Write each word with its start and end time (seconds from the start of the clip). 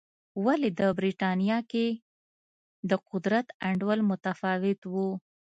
ولې 0.45 0.69
د 0.79 0.81
برېټانیا 0.97 1.59
کې 1.71 1.87
د 2.89 2.91
قدرت 3.09 3.47
انډول 3.67 3.99
متفاوت 4.09 4.79
و. 4.91 4.93